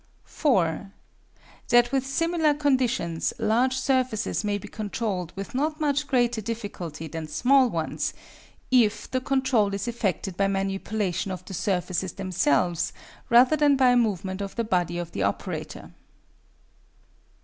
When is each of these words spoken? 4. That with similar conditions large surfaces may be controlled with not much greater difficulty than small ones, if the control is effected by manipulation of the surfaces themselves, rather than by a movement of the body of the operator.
4. 0.23 0.91
That 1.69 1.91
with 1.91 2.03
similar 2.07 2.55
conditions 2.55 3.33
large 3.37 3.77
surfaces 3.77 4.43
may 4.43 4.57
be 4.57 4.67
controlled 4.67 5.31
with 5.35 5.53
not 5.53 5.79
much 5.79 6.07
greater 6.07 6.41
difficulty 6.41 7.07
than 7.07 7.27
small 7.27 7.69
ones, 7.69 8.11
if 8.71 9.11
the 9.11 9.21
control 9.21 9.75
is 9.75 9.87
effected 9.87 10.35
by 10.35 10.47
manipulation 10.47 11.29
of 11.29 11.45
the 11.45 11.53
surfaces 11.53 12.13
themselves, 12.13 12.93
rather 13.29 13.55
than 13.55 13.75
by 13.75 13.89
a 13.91 13.95
movement 13.95 14.41
of 14.41 14.55
the 14.55 14.63
body 14.63 14.97
of 14.97 15.11
the 15.11 15.21
operator. 15.21 15.91